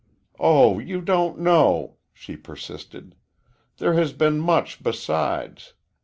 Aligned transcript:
"Oh, 0.39 0.79
you 0.79 0.99
don't 0.99 1.37
know!" 1.37 1.97
she 2.11 2.35
persisted. 2.35 3.13
"There 3.77 3.93
has 3.93 4.13
been 4.13 4.39
much 4.39 4.81
besides. 4.81 5.75